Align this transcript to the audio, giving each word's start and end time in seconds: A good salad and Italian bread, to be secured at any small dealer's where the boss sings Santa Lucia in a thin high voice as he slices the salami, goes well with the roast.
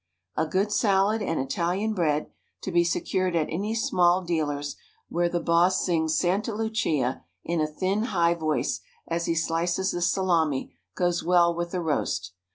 A 0.35 0.47
good 0.47 0.71
salad 0.71 1.21
and 1.21 1.39
Italian 1.39 1.93
bread, 1.93 2.31
to 2.63 2.71
be 2.71 2.83
secured 2.83 3.35
at 3.35 3.49
any 3.51 3.75
small 3.75 4.23
dealer's 4.23 4.75
where 5.09 5.29
the 5.29 5.39
boss 5.39 5.85
sings 5.85 6.17
Santa 6.17 6.55
Lucia 6.55 7.23
in 7.43 7.61
a 7.61 7.67
thin 7.67 8.05
high 8.05 8.33
voice 8.33 8.79
as 9.07 9.27
he 9.27 9.35
slices 9.35 9.91
the 9.91 10.01
salami, 10.01 10.73
goes 10.95 11.23
well 11.23 11.53
with 11.53 11.69
the 11.69 11.81
roast. 11.81 12.33